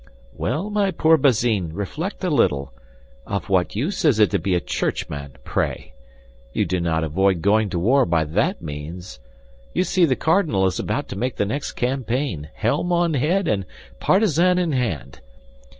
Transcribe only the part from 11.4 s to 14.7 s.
next campaign, helm on head and partisan